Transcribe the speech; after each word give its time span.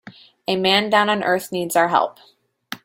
A 0.47 0.55
man 0.55 0.89
down 0.89 1.11
on 1.11 1.23
earth 1.23 1.51
needs 1.51 1.75
our 1.75 1.89
help. 1.89 2.17